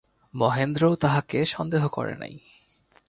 মহেন্দ্রও 0.33 0.95
তাহাকে 0.95 1.39
সন্দেহ 1.45 1.83
করে 1.87 2.15
নাই। 2.15 2.33